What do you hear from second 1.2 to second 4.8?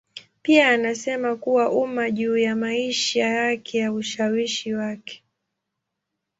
kwa umma juu ya maisha yake na ushawishi